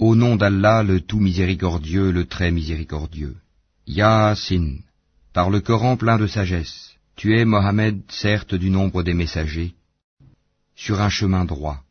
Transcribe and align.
Au 0.00 0.14
nom 0.14 0.34
d'Allah, 0.34 0.82
le 0.82 1.02
tout 1.02 1.20
miséricordieux, 1.20 2.10
le 2.10 2.24
très 2.24 2.50
miséricordieux. 2.50 3.36
Yaasin, 3.86 4.78
par 5.34 5.50
le 5.50 5.60
Coran 5.60 5.98
plein 5.98 6.16
de 6.16 6.26
sagesse, 6.26 6.94
tu 7.16 7.36
es, 7.36 7.44
Mohammed, 7.44 8.00
certes 8.08 8.54
du 8.54 8.70
nombre 8.70 9.02
des 9.02 9.12
messagers, 9.12 9.74
sur 10.74 11.02
un 11.02 11.10
chemin 11.10 11.44
droit. 11.44 11.82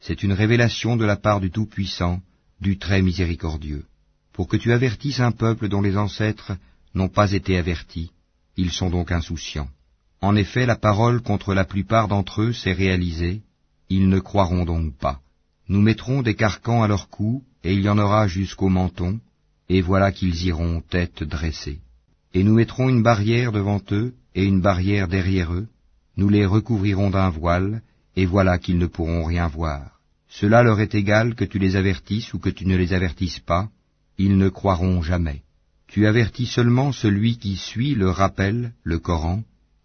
C'est 0.00 0.24
une 0.24 0.32
révélation 0.32 0.96
de 0.96 1.04
la 1.04 1.14
part 1.14 1.38
du 1.38 1.52
Tout-Puissant, 1.52 2.20
du 2.60 2.76
très 2.76 3.02
miséricordieux, 3.02 3.84
pour 4.32 4.48
que 4.48 4.56
tu 4.56 4.72
avertisses 4.72 5.20
un 5.20 5.30
peuple 5.30 5.68
dont 5.68 5.80
les 5.80 5.96
ancêtres 5.96 6.56
n'ont 6.92 7.08
pas 7.08 7.30
été 7.30 7.56
avertis, 7.56 8.10
ils 8.56 8.72
sont 8.72 8.90
donc 8.90 9.12
insouciants. 9.12 9.70
En 10.20 10.34
effet, 10.34 10.66
la 10.66 10.74
parole 10.74 11.20
contre 11.22 11.54
la 11.54 11.64
plupart 11.64 12.08
d'entre 12.08 12.42
eux 12.42 12.52
s'est 12.52 12.72
réalisée, 12.72 13.42
ils 13.88 14.08
ne 14.08 14.18
croiront 14.18 14.64
donc 14.64 14.96
pas. 14.96 15.20
Nous 15.68 15.82
mettrons 15.82 16.22
des 16.22 16.34
carcans 16.34 16.82
à 16.82 16.88
leur 16.88 17.10
cou, 17.10 17.42
et 17.62 17.74
il 17.74 17.82
y 17.82 17.90
en 17.90 17.98
aura 17.98 18.26
jusqu'au 18.26 18.70
menton, 18.70 19.20
et 19.68 19.82
voilà 19.82 20.12
qu'ils 20.12 20.46
iront 20.46 20.80
tête 20.80 21.22
dressée. 21.22 21.80
Et 22.32 22.42
nous 22.42 22.54
mettrons 22.54 22.88
une 22.88 23.02
barrière 23.02 23.52
devant 23.52 23.82
eux, 23.92 24.14
et 24.34 24.44
une 24.44 24.62
barrière 24.62 25.08
derrière 25.08 25.52
eux, 25.52 25.68
nous 26.16 26.30
les 26.30 26.46
recouvrirons 26.46 27.10
d'un 27.10 27.28
voile, 27.28 27.82
et 28.16 28.24
voilà 28.24 28.58
qu'ils 28.58 28.78
ne 28.78 28.86
pourront 28.86 29.24
rien 29.24 29.46
voir. 29.46 30.00
Cela 30.28 30.62
leur 30.62 30.80
est 30.80 30.94
égal 30.94 31.34
que 31.34 31.44
tu 31.44 31.58
les 31.58 31.76
avertisses 31.76 32.32
ou 32.32 32.38
que 32.38 32.50
tu 32.50 32.66
ne 32.66 32.76
les 32.76 32.94
avertisses 32.94 33.40
pas, 33.40 33.68
ils 34.16 34.38
ne 34.38 34.48
croiront 34.48 35.02
jamais. 35.02 35.42
Tu 35.86 36.06
avertis 36.06 36.46
seulement 36.46 36.92
celui 36.92 37.36
qui 37.36 37.56
suit 37.56 37.94
le 37.94 38.10
rappel, 38.10 38.72
le 38.84 38.98
Coran, 38.98 39.42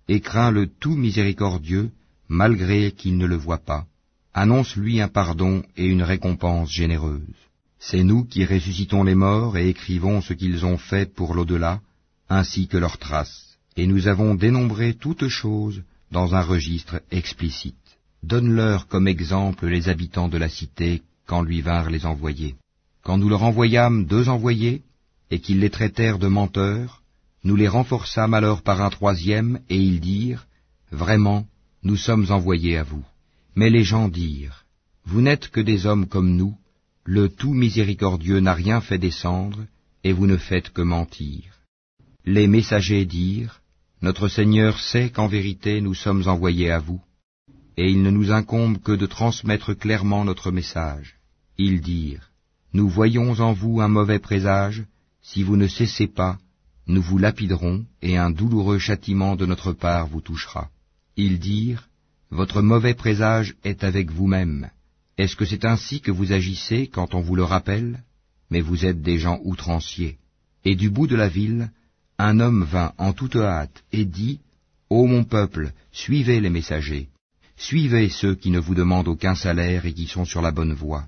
et 0.07 0.21
craint 0.21 0.51
le 0.51 0.67
tout 0.67 0.95
miséricordieux, 0.95 1.91
malgré 2.29 2.91
qu'il 2.91 3.17
ne 3.17 3.25
le 3.25 3.35
voit 3.35 3.59
pas 3.59 3.85
annonce-lui 4.33 5.01
un 5.01 5.07
pardon 5.07 5.63
et 5.77 5.85
une 5.85 6.03
récompense 6.03 6.71
généreuse. 6.71 7.21
C'est 7.79 8.03
nous 8.03 8.23
qui 8.23 8.45
ressuscitons 8.45 9.03
les 9.03 9.15
morts 9.15 9.57
et 9.57 9.69
écrivons 9.69 10.21
ce 10.21 10.33
qu'ils 10.33 10.65
ont 10.65 10.77
fait 10.77 11.13
pour 11.13 11.33
l'au-delà, 11.33 11.81
ainsi 12.29 12.67
que 12.67 12.77
leurs 12.77 12.97
traces, 12.97 13.57
et 13.75 13.85
nous 13.87 14.07
avons 14.07 14.35
dénombré 14.35 14.93
toutes 14.93 15.27
choses 15.27 15.83
dans 16.11 16.35
un 16.35 16.41
registre 16.41 17.01
explicite. 17.11 17.75
Donne-leur 18.23 18.87
comme 18.87 19.07
exemple 19.07 19.67
les 19.67 19.89
habitants 19.89 20.29
de 20.29 20.37
la 20.37 20.49
cité 20.49 21.01
quand 21.27 21.41
lui 21.41 21.61
vinrent 21.61 21.89
les 21.89 22.05
envoyés. 22.05 22.55
Quand 23.03 23.17
nous 23.17 23.29
leur 23.29 23.43
envoyâmes 23.43 24.05
deux 24.05 24.29
envoyés, 24.29 24.83
et 25.29 25.39
qu'ils 25.39 25.59
les 25.59 25.69
traitèrent 25.69 26.19
de 26.19 26.27
menteurs, 26.27 27.01
nous 27.43 27.55
les 27.55 27.67
renforçâmes 27.67 28.33
alors 28.33 28.61
par 28.61 28.81
un 28.81 28.89
troisième, 28.89 29.59
et 29.69 29.77
ils 29.77 29.99
dirent, 29.99 30.47
Vraiment, 30.91 31.45
nous 31.83 31.97
sommes 31.97 32.27
envoyés 32.29 32.77
à 32.77 32.83
vous. 32.83 33.03
Mais 33.55 33.69
les 33.69 33.83
gens 33.83 34.07
dirent, 34.07 34.65
Vous 35.05 35.21
n'êtes 35.21 35.49
que 35.49 35.61
des 35.61 35.85
hommes 35.85 36.07
comme 36.07 36.35
nous, 36.35 36.55
le 37.05 37.29
tout 37.29 37.53
miséricordieux 37.53 38.39
n'a 38.39 38.53
rien 38.53 38.81
fait 38.81 38.97
descendre, 38.97 39.65
et 40.03 40.13
vous 40.13 40.27
ne 40.27 40.37
faites 40.37 40.69
que 40.69 40.81
mentir. 40.81 41.43
Les 42.25 42.47
messagers 42.47 43.05
dirent, 43.05 43.61
Notre 44.01 44.27
Seigneur 44.27 44.79
sait 44.79 45.09
qu'en 45.09 45.27
vérité 45.27 45.81
nous 45.81 45.93
sommes 45.93 46.27
envoyés 46.27 46.71
à 46.71 46.79
vous, 46.79 47.01
et 47.77 47.89
il 47.89 48.01
ne 48.01 48.09
nous 48.09 48.31
incombe 48.31 48.79
que 48.79 48.91
de 48.91 49.05
transmettre 49.05 49.73
clairement 49.73 50.23
notre 50.25 50.51
message. 50.51 51.15
Ils 51.57 51.81
dirent, 51.81 52.31
Nous 52.73 52.89
voyons 52.89 53.31
en 53.39 53.53
vous 53.53 53.81
un 53.81 53.87
mauvais 53.87 54.19
présage, 54.19 54.83
si 55.21 55.43
vous 55.43 55.57
ne 55.57 55.67
cessez 55.67 56.07
pas, 56.07 56.37
nous 56.87 57.01
vous 57.01 57.17
lapiderons, 57.17 57.85
et 58.01 58.17
un 58.17 58.31
douloureux 58.31 58.79
châtiment 58.79 59.35
de 59.35 59.45
notre 59.45 59.71
part 59.71 60.07
vous 60.07 60.21
touchera. 60.21 60.69
Ils 61.15 61.39
dirent, 61.39 61.87
votre 62.33 62.63
mauvais 62.63 62.95
présage 62.95 63.53
est 63.63 63.83
avec 63.83 64.09
vous-même. 64.09 64.71
Est-ce 65.19 65.35
que 65.35 65.45
c'est 65.45 65.65
ainsi 65.65 66.01
que 66.01 66.09
vous 66.09 66.33
agissez 66.33 66.87
quand 66.87 67.13
on 67.13 67.21
vous 67.21 67.35
le 67.35 67.43
rappelle? 67.43 68.03
Mais 68.49 68.61
vous 68.61 68.85
êtes 68.85 69.03
des 69.03 69.19
gens 69.19 69.39
outranciers. 69.43 70.17
Et 70.65 70.75
du 70.75 70.89
bout 70.89 71.05
de 71.05 71.15
la 71.15 71.27
ville, 71.27 71.69
un 72.17 72.39
homme 72.39 72.63
vint 72.63 72.93
en 72.97 73.13
toute 73.13 73.35
hâte 73.35 73.83
et 73.91 74.05
dit, 74.05 74.39
Ô 74.89 75.05
mon 75.05 75.23
peuple, 75.23 75.73
suivez 75.91 76.39
les 76.39 76.49
messagers, 76.49 77.09
suivez 77.55 78.09
ceux 78.09 78.33
qui 78.33 78.49
ne 78.49 78.59
vous 78.59 78.73
demandent 78.73 79.09
aucun 79.09 79.35
salaire 79.35 79.85
et 79.85 79.93
qui 79.93 80.07
sont 80.07 80.25
sur 80.25 80.41
la 80.41 80.51
bonne 80.51 80.73
voie. 80.73 81.05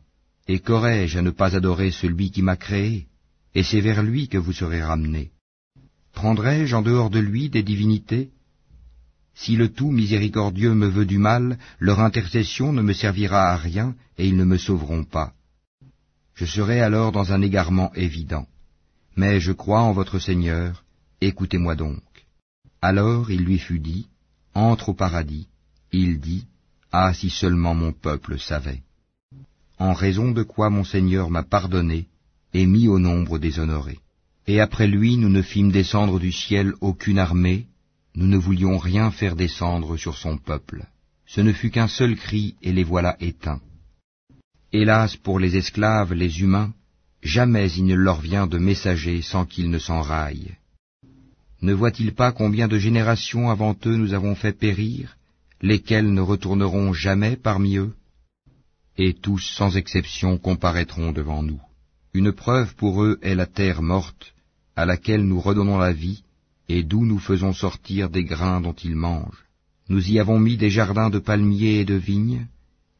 Et 0.47 0.59
qu'aurais-je 0.59 1.17
à 1.17 1.23
ne 1.23 1.31
pas 1.31 1.55
adorer 1.55 1.89
celui 1.89 2.29
qui 2.29 2.43
m'a 2.43 2.55
créé? 2.55 3.07
Et 3.55 3.63
c'est 3.63 3.81
vers 3.81 4.03
lui 4.03 4.27
que 4.27 4.37
vous 4.37 4.53
serez 4.53 4.83
ramenés. 4.83 5.31
Prendrai-je 6.13 6.75
en 6.75 6.83
dehors 6.83 7.09
de 7.09 7.19
lui 7.19 7.49
des 7.49 7.63
divinités? 7.63 8.29
Si 9.35 9.57
le 9.57 9.69
tout 9.69 9.91
miséricordieux 9.91 10.73
me 10.73 10.87
veut 10.87 11.05
du 11.05 11.17
mal, 11.17 11.59
leur 11.79 11.99
intercession 11.99 12.71
ne 12.71 12.81
me 12.81 12.93
servira 12.93 13.51
à 13.51 13.57
rien 13.57 13.93
et 14.17 14.27
ils 14.27 14.37
ne 14.37 14.45
me 14.45 14.57
sauveront 14.57 15.03
pas. 15.03 15.33
Je 16.33 16.45
serai 16.45 16.81
alors 16.81 17.11
dans 17.11 17.33
un 17.33 17.41
égarement 17.41 17.93
évident. 17.93 18.47
Mais 19.15 19.39
je 19.39 19.51
crois 19.51 19.81
en 19.81 19.91
votre 19.91 20.19
Seigneur, 20.19 20.83
écoutez-moi 21.21 21.75
donc. 21.75 22.01
Alors 22.81 23.29
il 23.29 23.43
lui 23.43 23.59
fut 23.59 23.79
dit, 23.79 24.07
Entre 24.53 24.89
au 24.89 24.93
paradis. 24.93 25.47
Il 25.91 26.19
dit, 26.19 26.45
Ah 26.91 27.13
si 27.13 27.29
seulement 27.29 27.75
mon 27.75 27.91
peuple 27.91 28.39
savait. 28.39 28.83
En 29.77 29.93
raison 29.93 30.31
de 30.31 30.43
quoi 30.43 30.69
mon 30.69 30.85
Seigneur 30.85 31.29
m'a 31.29 31.43
pardonné 31.43 32.07
et 32.53 32.65
mis 32.65 32.87
au 32.87 32.99
nombre 32.99 33.37
des 33.37 33.59
honorés. 33.59 33.99
Et 34.47 34.61
après 34.61 34.87
lui 34.87 35.17
nous 35.17 35.29
ne 35.29 35.41
fîmes 35.41 35.71
descendre 35.71 36.19
du 36.19 36.31
ciel 36.31 36.73
aucune 36.79 37.19
armée, 37.19 37.67
nous 38.15 38.27
ne 38.27 38.37
voulions 38.37 38.77
rien 38.77 39.11
faire 39.11 39.35
descendre 39.35 39.97
sur 39.97 40.17
son 40.17 40.37
peuple. 40.37 40.85
Ce 41.25 41.41
ne 41.41 41.51
fut 41.51 41.71
qu'un 41.71 41.87
seul 41.87 42.15
cri, 42.15 42.55
et 42.61 42.71
les 42.71 42.83
voilà 42.83 43.17
éteints. 43.19 43.61
Hélas 44.71 45.15
pour 45.15 45.39
les 45.39 45.57
esclaves, 45.57 46.13
les 46.13 46.41
humains, 46.41 46.73
jamais 47.23 47.71
il 47.71 47.85
ne 47.85 47.95
leur 47.95 48.21
vient 48.21 48.47
de 48.47 48.57
messager 48.57 49.21
sans 49.21 49.45
qu'ils 49.45 49.69
ne 49.69 49.79
s'enraillent. 49.79 50.55
Ne 51.61 51.73
voient-ils 51.73 52.13
pas 52.13 52.31
combien 52.31 52.67
de 52.67 52.77
générations 52.77 53.49
avant 53.49 53.75
eux 53.85 53.95
nous 53.95 54.13
avons 54.13 54.35
fait 54.35 54.53
périr, 54.53 55.17
lesquels 55.61 56.13
ne 56.13 56.21
retourneront 56.21 56.93
jamais 56.93 57.35
parmi 57.37 57.77
eux? 57.77 57.93
Et 58.97 59.13
tous, 59.13 59.39
sans 59.39 59.75
exception, 59.75 60.37
comparaîtront 60.37 61.11
devant 61.11 61.41
nous. 61.41 61.61
Une 62.13 62.31
preuve 62.31 62.75
pour 62.75 63.03
eux 63.03 63.17
est 63.21 63.35
la 63.35 63.45
terre 63.45 63.81
morte, 63.81 64.33
à 64.75 64.85
laquelle 64.85 65.23
nous 65.23 65.39
redonnons 65.39 65.77
la 65.77 65.91
vie, 65.91 66.24
et 66.67 66.83
d'où 66.83 67.05
nous 67.05 67.19
faisons 67.19 67.53
sortir 67.53 68.09
des 68.09 68.23
grains 68.23 68.61
dont 68.61 68.73
ils 68.73 68.95
mangent. 68.95 69.45
Nous 69.89 70.09
y 70.11 70.19
avons 70.19 70.39
mis 70.39 70.57
des 70.57 70.69
jardins 70.69 71.09
de 71.09 71.19
palmiers 71.19 71.79
et 71.81 71.85
de 71.85 71.93
vignes, 71.95 72.47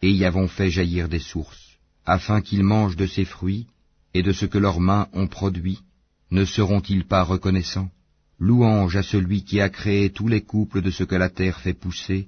et 0.02 0.12
y 0.12 0.24
avons 0.24 0.48
fait 0.48 0.70
jaillir 0.70 1.10
des 1.10 1.20
sources, 1.20 1.78
afin 2.06 2.42
qu'ils 2.42 2.64
mangent 2.64 2.96
de 2.96 3.08
ces 3.08 3.26
fruits 3.26 3.68
et 4.14 4.22
de 4.22 4.32
ce 4.32 4.46
que 4.46 4.60
leurs 4.60 4.80
mains 4.80 5.08
ont 5.14 5.28
produit. 5.28 5.80
Ne 6.32 6.46
seront-ils 6.46 7.06
pas 7.06 7.24
reconnaissants? 7.24 7.90
Louange 8.40 8.98
à 8.98 9.04
celui 9.04 9.44
qui 9.44 9.62
a 9.62 9.70
créé 9.70 10.10
tous 10.10 10.28
les 10.28 10.42
couples 10.42 10.82
de 10.82 10.92
ce 10.92 11.04
que 11.04 11.16
la 11.16 11.30
terre 11.30 11.60
fait 11.60 11.74
pousser, 11.74 12.28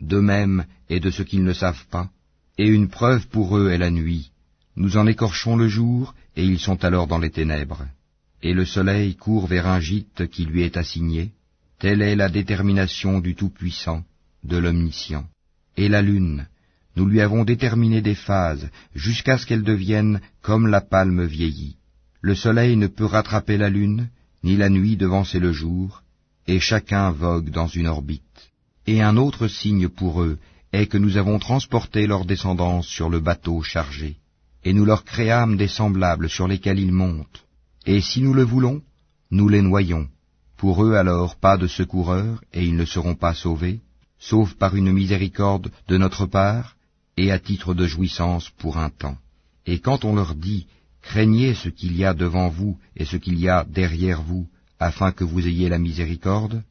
de 0.00 0.18
même 0.18 0.64
et 0.88 1.00
de 1.00 1.10
ce 1.10 1.22
qu'ils 1.22 1.44
ne 1.44 1.52
savent 1.52 1.86
pas. 1.90 2.10
Et 2.58 2.66
une 2.66 2.88
preuve 2.88 3.28
pour 3.28 3.56
eux 3.56 3.70
est 3.70 3.78
la 3.78 3.90
nuit. 3.90 4.32
Nous 4.76 4.96
en 4.96 5.06
écorchons 5.06 5.56
le 5.56 5.68
jour, 5.68 6.14
et 6.36 6.44
ils 6.44 6.58
sont 6.58 6.84
alors 6.84 7.06
dans 7.06 7.18
les 7.18 7.30
ténèbres 7.30 7.86
et 8.42 8.54
le 8.54 8.64
soleil 8.64 9.16
court 9.16 9.46
vers 9.46 9.66
un 9.66 9.80
gîte 9.80 10.28
qui 10.28 10.44
lui 10.44 10.62
est 10.62 10.76
assigné, 10.76 11.32
telle 11.78 12.02
est 12.02 12.16
la 12.16 12.28
détermination 12.28 13.20
du 13.20 13.34
Tout-Puissant, 13.34 14.04
de 14.44 14.56
l'Omniscient. 14.56 15.26
Et 15.76 15.88
la 15.88 16.02
lune, 16.02 16.46
nous 16.96 17.06
lui 17.06 17.20
avons 17.20 17.44
déterminé 17.44 18.00
des 18.00 18.14
phases, 18.14 18.68
jusqu'à 18.94 19.38
ce 19.38 19.46
qu'elle 19.46 19.62
devienne 19.62 20.20
comme 20.42 20.66
la 20.66 20.80
palme 20.80 21.24
vieillie. 21.24 21.76
Le 22.20 22.34
soleil 22.34 22.76
ne 22.76 22.86
peut 22.86 23.04
rattraper 23.04 23.56
la 23.56 23.70
lune, 23.70 24.08
ni 24.44 24.56
la 24.56 24.68
nuit 24.68 24.96
devancer 24.96 25.38
le 25.40 25.52
jour, 25.52 26.02
et 26.46 26.60
chacun 26.60 27.10
vogue 27.10 27.50
dans 27.50 27.68
une 27.68 27.86
orbite. 27.86 28.22
Et 28.86 29.02
un 29.02 29.16
autre 29.16 29.48
signe 29.48 29.88
pour 29.88 30.22
eux 30.22 30.38
est 30.72 30.86
que 30.86 30.98
nous 30.98 31.16
avons 31.16 31.38
transporté 31.38 32.06
leur 32.06 32.24
descendance 32.24 32.86
sur 32.86 33.08
le 33.08 33.20
bateau 33.20 33.62
chargé, 33.62 34.16
et 34.64 34.72
nous 34.72 34.84
leur 34.84 35.04
créâmes 35.04 35.56
des 35.56 35.68
semblables 35.68 36.28
sur 36.28 36.46
lesquels 36.48 36.78
ils 36.78 36.92
montent 36.92 37.44
et 37.90 38.02
si 38.02 38.20
nous 38.20 38.34
le 38.34 38.42
voulons, 38.42 38.82
nous 39.30 39.48
les 39.48 39.62
noyons. 39.62 40.08
Pour 40.58 40.84
eux 40.84 40.94
alors 40.96 41.36
pas 41.36 41.56
de 41.56 41.66
secoureur, 41.66 42.44
et 42.52 42.62
ils 42.62 42.76
ne 42.76 42.84
seront 42.84 43.14
pas 43.14 43.32
sauvés, 43.32 43.80
sauf 44.18 44.52
par 44.62 44.76
une 44.76 44.92
miséricorde 44.92 45.70
de 45.88 45.96
notre 45.96 46.26
part, 46.26 46.76
et 47.16 47.32
à 47.32 47.38
titre 47.38 47.72
de 47.72 47.86
jouissance 47.86 48.50
pour 48.58 48.76
un 48.76 48.90
temps. 48.90 49.16
Et 49.64 49.78
quand 49.78 50.04
on 50.04 50.14
leur 50.14 50.34
dit, 50.34 50.66
craignez 51.00 51.54
ce 51.54 51.70
qu'il 51.70 51.96
y 51.96 52.04
a 52.04 52.12
devant 52.12 52.50
vous 52.50 52.78
et 52.94 53.06
ce 53.06 53.16
qu'il 53.16 53.38
y 53.40 53.48
a 53.48 53.64
derrière 53.64 54.20
vous, 54.20 54.46
afin 54.78 55.10
que 55.10 55.24
vous 55.24 55.48
ayez 55.48 55.70
la 55.70 55.78
miséricorde, 55.78 56.62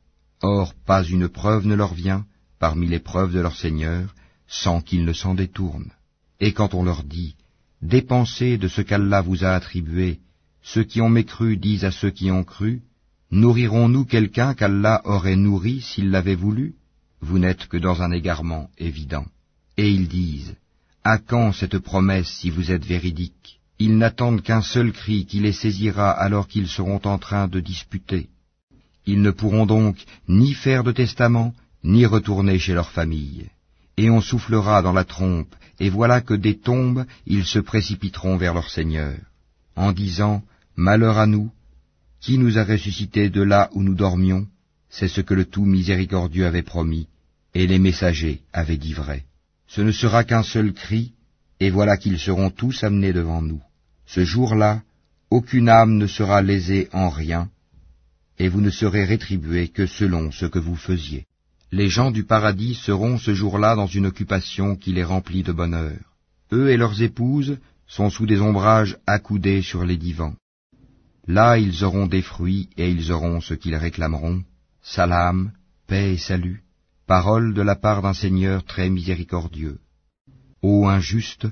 or 0.44 0.76
pas 0.86 1.04
une 1.04 1.28
preuve 1.28 1.66
ne 1.66 1.74
leur 1.74 1.96
vient, 1.96 2.28
parmi 2.60 2.86
les 2.86 3.00
preuves 3.00 3.34
de 3.34 3.40
leur 3.40 3.56
Seigneur, 3.56 4.14
sans 4.48 4.82
qu'ils 4.82 5.04
ne 5.04 5.14
s'en 5.14 5.34
détournent. 5.34 5.94
Et 6.40 6.54
quand 6.54 6.76
on 6.76 6.84
leur 6.84 7.02
dit, 7.04 7.36
dépensez 7.82 8.60
de 8.60 8.68
ce 8.68 8.82
qu'Allah 8.82 9.22
vous 9.22 9.44
a 9.44 9.56
attribué, 9.56 10.20
ceux 10.74 10.84
qui 10.84 11.00
ont 11.00 11.10
mécru 11.10 11.56
disent 11.56 11.86
à 11.86 11.92
ceux 11.92 12.12
qui 12.12 12.30
ont 12.30 12.44
cru, 12.44 12.82
Nourrirons-nous 13.32 14.04
quelqu'un 14.04 14.54
qu'Allah 14.54 15.02
aurait 15.06 15.38
nourri 15.38 15.80
s'il 15.82 16.12
l'avait 16.12 16.36
voulu? 16.36 16.76
Vous 17.22 17.40
n'êtes 17.40 17.68
que 17.68 17.78
dans 17.78 18.02
un 18.02 18.12
égarement 18.12 18.70
évident. 18.78 19.26
Et 19.78 19.90
ils 19.90 20.10
disent, 20.10 20.56
À 21.06 21.20
quand 21.20 21.54
cette 21.54 21.80
promesse 21.80 22.28
si 22.28 22.50
vous 22.50 22.72
êtes 22.72 22.86
véridique? 22.86 23.60
Ils 23.80 23.98
n'attendent 23.98 24.42
qu'un 24.42 24.62
seul 24.62 24.92
cri 24.92 25.26
qui 25.26 25.40
les 25.40 25.54
saisira 25.54 26.12
alors 26.12 26.48
qu'ils 26.50 26.68
seront 26.68 27.02
en 27.06 27.18
train 27.18 27.48
de 27.48 27.62
disputer. 27.62 28.28
Ils 29.06 29.22
ne 29.22 29.32
pourront 29.32 29.66
donc 29.66 30.04
ni 30.28 30.54
faire 30.54 30.84
de 30.84 30.92
testament, 30.92 31.54
ni 31.84 32.06
retourner 32.06 32.60
chez 32.60 32.74
leur 32.74 32.90
famille. 32.90 33.46
Et 33.96 34.10
on 34.10 34.20
soufflera 34.20 34.82
dans 34.82 34.94
la 34.94 35.06
trompe, 35.06 35.56
et 35.80 35.90
voilà 35.90 36.20
que 36.20 36.34
des 36.34 36.58
tombes 36.58 37.06
ils 37.26 37.46
se 37.46 37.60
précipiteront 37.60 38.36
vers 38.36 38.54
leur 38.54 38.70
Seigneur, 38.70 39.18
en 39.76 39.92
disant, 39.94 40.44
Malheur 40.80 41.18
à 41.18 41.26
nous, 41.26 41.50
qui 42.22 42.38
nous 42.38 42.60
a 42.60 42.64
ressuscités 42.64 43.32
de 43.32 43.42
là 43.42 43.68
où 43.74 43.82
nous 43.82 43.96
dormions 43.96 44.46
C'est 44.90 45.08
ce 45.08 45.22
que 45.22 45.34
le 45.34 45.46
tout 45.46 45.66
miséricordieux 45.66 46.46
avait 46.46 46.62
promis, 46.62 47.08
et 47.56 47.66
les 47.66 47.80
messagers 47.80 48.42
avaient 48.54 48.78
dit 48.78 48.94
vrai. 48.94 49.26
Ce 49.68 49.82
ne 49.82 49.92
sera 49.92 50.24
qu'un 50.24 50.44
seul 50.44 50.74
cri, 50.74 51.14
et 51.60 51.72
voilà 51.72 51.98
qu'ils 51.98 52.20
seront 52.20 52.52
tous 52.52 52.84
amenés 52.84 53.12
devant 53.12 53.42
nous. 53.42 53.60
Ce 54.06 54.24
jour-là, 54.24 54.84
aucune 55.32 55.68
âme 55.68 55.98
ne 55.98 56.06
sera 56.06 56.44
lésée 56.44 56.90
en 56.94 57.10
rien, 57.10 57.50
et 58.38 58.48
vous 58.48 58.62
ne 58.62 58.70
serez 58.70 59.04
rétribués 59.04 59.70
que 59.70 59.88
selon 59.88 60.32
ce 60.32 60.46
que 60.46 60.60
vous 60.60 60.76
faisiez. 60.76 61.26
Les 61.72 61.90
gens 61.90 62.12
du 62.12 62.24
paradis 62.24 62.76
seront 62.76 63.18
ce 63.18 63.34
jour-là 63.34 63.76
dans 63.76 63.88
une 63.88 64.06
occupation 64.06 64.76
qui 64.76 64.94
les 64.94 65.04
remplit 65.04 65.42
de 65.42 65.54
bonheur. 65.54 65.98
Eux 66.54 66.70
et 66.70 66.78
leurs 66.78 67.02
épouses 67.02 67.58
sont 67.88 68.12
sous 68.12 68.28
des 68.28 68.42
ombrages 68.42 69.00
accoudés 69.08 69.64
sur 69.64 69.84
les 69.84 69.98
divans. 69.98 70.36
Là 71.28 71.58
ils 71.58 71.84
auront 71.84 72.08
des 72.08 72.22
fruits 72.22 72.70
et 72.78 72.90
ils 72.90 73.12
auront 73.12 73.42
ce 73.42 73.54
qu'ils 73.54 73.76
réclameront, 73.76 74.44
salam, 74.82 75.52
paix 75.86 76.14
et 76.14 76.18
salut, 76.18 76.64
parole 77.06 77.54
de 77.54 77.62
la 77.62 77.76
part 77.76 78.02
d'un 78.02 78.14
Seigneur 78.14 78.64
très 78.64 78.90
miséricordieux. 78.90 79.80
Ô 80.62 80.88
injuste, 80.88 81.48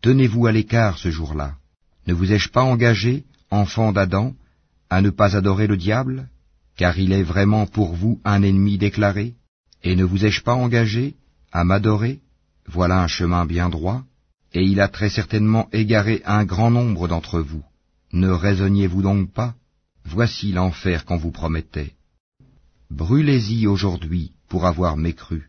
tenez-vous 0.00 0.46
à 0.46 0.52
l'écart 0.52 0.98
ce 0.98 1.10
jour-là. 1.10 1.54
Ne 2.08 2.14
vous 2.14 2.32
ai-je 2.32 2.48
pas 2.48 2.62
engagé, 2.62 3.24
enfant 3.50 3.92
d'Adam, 3.92 4.34
à 4.90 5.00
ne 5.00 5.10
pas 5.10 5.36
adorer 5.36 5.68
le 5.68 5.76
diable, 5.76 6.28
car 6.76 6.98
il 6.98 7.12
est 7.12 7.22
vraiment 7.22 7.66
pour 7.66 7.94
vous 7.94 8.20
un 8.24 8.42
ennemi 8.42 8.76
déclaré, 8.76 9.34
et 9.84 9.94
ne 9.94 10.04
vous 10.04 10.24
ai-je 10.24 10.42
pas 10.42 10.54
engagé 10.54 11.14
à 11.52 11.64
m'adorer? 11.64 12.20
Voilà 12.66 13.02
un 13.02 13.08
chemin 13.08 13.46
bien 13.46 13.68
droit, 13.68 14.02
et 14.52 14.64
il 14.64 14.80
a 14.80 14.88
très 14.88 15.10
certainement 15.10 15.68
égaré 15.72 16.22
un 16.24 16.44
grand 16.44 16.70
nombre 16.70 17.06
d'entre 17.08 17.40
vous. 17.40 17.62
Ne 18.12 18.28
raisonniez-vous 18.28 19.02
donc 19.02 19.32
pas? 19.32 19.54
Voici 20.04 20.52
l'enfer 20.52 21.04
qu'on 21.04 21.16
vous 21.16 21.30
promettait. 21.30 21.94
Brûlez-y 22.90 23.66
aujourd'hui 23.66 24.32
pour 24.48 24.66
avoir 24.66 24.96
mécru. 24.96 25.48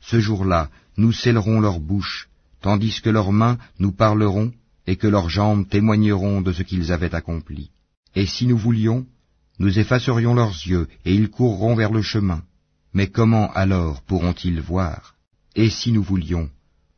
Ce 0.00 0.20
jour-là, 0.20 0.70
nous 0.98 1.12
scellerons 1.12 1.60
leurs 1.60 1.80
bouches, 1.80 2.28
tandis 2.60 3.00
que 3.00 3.08
leurs 3.08 3.32
mains 3.32 3.58
nous 3.78 3.92
parleront 3.92 4.52
et 4.86 4.96
que 4.96 5.06
leurs 5.06 5.30
jambes 5.30 5.68
témoigneront 5.68 6.42
de 6.42 6.52
ce 6.52 6.62
qu'ils 6.62 6.92
avaient 6.92 7.14
accompli. 7.14 7.70
Et 8.14 8.26
si 8.26 8.46
nous 8.46 8.58
voulions, 8.58 9.06
nous 9.58 9.78
effacerions 9.78 10.34
leurs 10.34 10.58
yeux, 10.66 10.88
et 11.04 11.14
ils 11.14 11.30
courront 11.30 11.74
vers 11.74 11.92
le 11.92 12.02
chemin. 12.02 12.42
Mais 12.92 13.06
comment 13.06 13.52
alors 13.52 14.02
pourront-ils 14.02 14.60
voir? 14.60 15.14
Et 15.54 15.70
si 15.70 15.92
nous 15.92 16.02
voulions, 16.02 16.50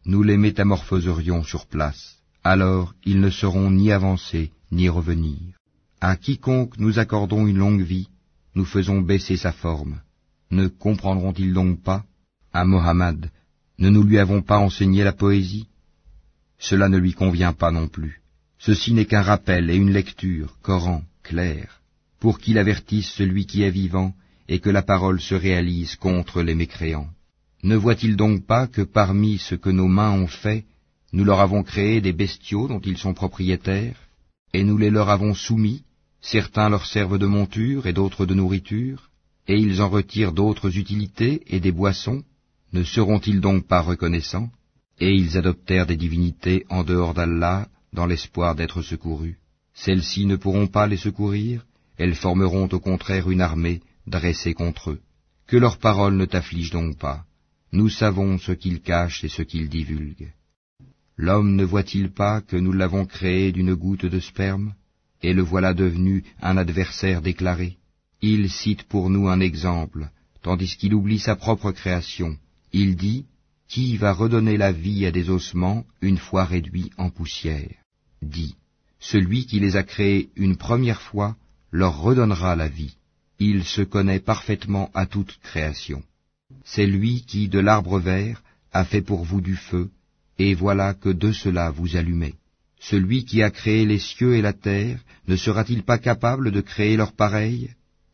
nous 0.07 0.23
les 0.23 0.37
métamorphoserions 0.37 1.45
sur 1.45 1.67
place. 1.67 2.17
Alors 2.43 2.95
ils 3.05 3.21
ne 3.21 3.31
sauront 3.31 3.71
ni 3.71 3.93
avancer, 3.93 4.51
ni 4.73 4.89
revenir. 4.89 5.39
À 6.01 6.17
quiconque 6.17 6.79
nous 6.79 6.99
accordons 6.99 7.47
une 7.47 7.59
longue 7.59 7.83
vie, 7.83 8.09
nous 8.55 8.65
faisons 8.65 9.01
baisser 9.01 9.37
sa 9.37 9.53
forme. 9.53 10.01
Ne 10.51 10.67
comprendront-ils 10.67 11.53
donc 11.53 11.83
pas? 11.83 12.05
À 12.53 12.65
Mohammed, 12.65 13.31
ne 13.79 13.89
nous 13.89 14.03
lui 14.03 14.19
avons 14.19 14.43
pas 14.43 14.59
enseigné 14.59 15.05
la 15.05 15.13
poésie? 15.13 15.69
Cela 16.59 16.89
ne 16.89 16.99
lui 16.99 17.13
convient 17.13 17.53
pas 17.53 17.71
non 17.71 17.89
plus. 17.89 18.21
Ceci 18.59 18.93
n'est 18.93 19.07
qu'un 19.07 19.23
rappel 19.23 19.71
et 19.71 19.77
une 19.77 19.93
lecture, 19.93 20.57
Coran, 20.63 21.03
clair, 21.23 21.81
pour 22.21 22.39
qu'il 22.39 22.59
avertisse 22.59 23.11
celui 23.11 23.47
qui 23.47 23.63
est 23.63 23.71
vivant 23.71 24.15
et 24.49 24.61
que 24.61 24.71
la 24.71 24.83
parole 24.83 25.21
se 25.21 25.35
réalise 25.35 25.97
contre 25.97 26.43
les 26.43 26.55
mécréants. 26.55 27.09
Ne 27.63 27.77
voit-il 27.77 28.17
donc 28.17 28.47
pas 28.47 28.67
que 28.67 28.83
parmi 28.83 29.39
ce 29.39 29.55
que 29.55 29.71
nos 29.71 29.89
mains 29.89 30.13
ont 30.13 30.27
fait, 30.27 30.65
nous 31.13 31.25
leur 31.25 31.41
avons 31.41 31.63
créé 31.63 32.01
des 32.01 32.13
bestiaux 32.13 32.69
dont 32.69 32.81
ils 32.81 32.99
sont 32.99 33.15
propriétaires, 33.15 34.02
et 34.53 34.65
nous 34.65 34.77
les 34.77 34.91
leur 34.91 35.09
avons 35.09 35.35
soumis, 35.35 35.83
certains 36.21 36.69
leur 36.69 36.87
servent 36.87 37.19
de 37.19 37.27
monture 37.27 37.87
et 37.87 37.93
d'autres 37.93 38.27
de 38.27 38.35
nourriture, 38.35 39.11
et 39.49 39.59
ils 39.59 39.81
en 39.83 39.89
retirent 39.89 40.33
d'autres 40.33 40.79
utilités 40.79 41.43
et 41.47 41.61
des 41.61 41.73
boissons, 41.73 42.23
ne 42.73 42.85
seront-ils 42.85 43.41
donc 43.41 43.67
pas 43.67 43.81
reconnaissants? 43.81 44.51
Et 45.01 45.13
ils 45.13 45.37
adoptèrent 45.37 45.87
des 45.87 45.97
divinités 45.97 46.65
en 46.69 46.85
dehors 46.85 47.15
d'Allah, 47.15 47.69
dans 47.93 48.07
l'espoir 48.07 48.55
d'être 48.55 48.83
secourus. 48.83 49.39
Celles-ci 49.75 50.27
ne 50.27 50.37
pourront 50.37 50.69
pas 50.69 50.87
les 50.87 50.97
secourir, 50.97 51.67
elles 51.99 52.15
formeront 52.15 52.69
au 52.73 52.81
contraire 52.81 53.31
une 53.31 53.41
armée 53.41 53.81
dressée 54.07 54.55
contre 54.55 54.91
eux. 54.91 55.01
Que 55.47 55.57
leurs 55.57 55.79
paroles 55.79 56.17
ne 56.17 56.25
t'affligent 56.25 56.71
donc 56.71 56.99
pas. 56.99 57.25
Nous 57.73 57.89
savons 57.89 58.39
ce 58.39 58.53
qu'ils 58.53 58.81
cachent 58.81 59.25
et 59.25 59.29
ce 59.29 59.43
qu'ils 59.43 59.69
divulguent. 59.69 60.33
L'homme 61.17 61.57
ne 61.57 61.65
voit-il 61.65 62.11
pas 62.11 62.41
que 62.41 62.57
nous 62.57 62.73
l'avons 62.73 63.05
créé 63.05 63.53
d'une 63.53 63.75
goutte 63.75 64.07
de 64.07 64.21
sperme, 64.21 64.75
et 65.23 65.35
le 65.35 65.43
voilà 65.43 65.75
devenu 65.75 66.25
un 66.41 66.57
adversaire 66.57 67.23
déclaré? 67.23 67.77
Il 68.21 68.51
cite 68.51 68.85
pour 68.85 69.11
nous 69.11 69.29
un 69.29 69.41
exemple, 69.41 70.09
tandis 70.43 70.77
qu'il 70.77 70.95
oublie 70.95 71.19
sa 71.19 71.37
propre 71.37 71.73
création. 71.73 72.37
Il 72.73 72.97
dit, 72.97 73.27
Qui 73.69 73.97
va 73.97 74.13
redonner 74.13 74.57
la 74.57 74.73
vie 74.73 75.07
à 75.07 75.11
des 75.11 75.29
ossements 75.29 75.85
une 76.01 76.19
fois 76.19 76.45
réduits 76.45 76.91
en 76.99 77.11
poussière? 77.11 77.75
Dit, 78.23 78.57
Celui 79.01 79.47
qui 79.47 79.61
les 79.61 79.77
a 79.77 79.83
créés 79.83 80.31
une 80.37 80.57
première 80.57 81.03
fois 81.03 81.37
leur 81.71 82.01
redonnera 82.01 82.55
la 82.57 82.69
vie. 82.69 82.97
Il 83.39 83.65
se 83.65 83.83
connaît 83.83 84.21
parfaitement 84.21 84.91
à 84.95 85.07
toute 85.07 85.39
création. 85.43 86.03
C'est 86.65 86.87
lui 86.87 87.23
qui, 87.23 87.49
de 87.49 87.59
l'arbre 87.59 87.99
vert, 87.99 88.43
a 88.73 88.85
fait 88.85 89.03
pour 89.03 89.25
vous 89.25 89.41
du 89.41 89.57
feu, 89.57 89.91
et 90.45 90.55
voilà 90.55 90.89
que 91.03 91.11
de 91.25 91.31
cela 91.43 91.71
vous 91.71 91.97
allumez. 91.97 92.35
Celui 92.81 93.25
qui 93.25 93.43
a 93.43 93.51
créé 93.51 93.87
les 93.87 94.01
cieux 94.01 94.35
et 94.35 94.43
la 94.43 94.53
terre, 94.53 94.99
ne 95.29 95.37
sera-t-il 95.37 95.83
pas 95.85 95.99
capable 95.99 96.51
de 96.51 96.61
créer 96.61 96.97
leur 96.97 97.13
pareil? 97.13 97.71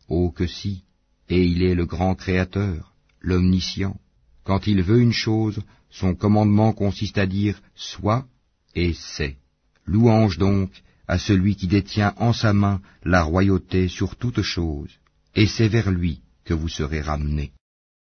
Oh 0.08 0.30
que 0.30 0.46
si, 0.46 0.82
et 1.30 1.42
il 1.52 1.62
est 1.62 1.74
le 1.74 1.86
grand 1.86 2.14
Créateur, 2.14 2.92
l'omniscient. 3.20 3.96
Quand 4.44 4.66
il 4.66 4.82
veut 4.82 5.00
une 5.00 5.18
chose, 5.26 5.60
son 5.90 6.14
commandement 6.14 6.72
consiste 6.72 7.18
à 7.18 7.26
dire 7.26 7.56
soit 7.74 8.26
et 8.74 8.92
c'est. 8.92 9.36
Louange 9.86 10.36
donc 10.36 10.70
à 11.06 11.18
celui 11.18 11.56
qui 11.56 11.66
détient 11.66 12.12
en 12.18 12.34
sa 12.34 12.52
main 12.52 12.82
la 13.04 13.22
royauté 13.22 13.88
sur 13.88 14.16
toute 14.16 14.42
chose, 14.42 14.92
et 15.34 15.46
c'est 15.46 15.68
vers 15.68 15.90
lui 15.90 16.20
que 16.44 16.52
vous 16.52 16.68
serez 16.68 17.00
ramenés. 17.00 17.52